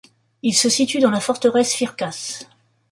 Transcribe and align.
Il 0.41 0.55
se 0.57 0.67
situe 0.67 0.97
dans 0.97 1.11
la 1.11 1.19
forteresse 1.19 1.73
Firkas. 1.75 2.47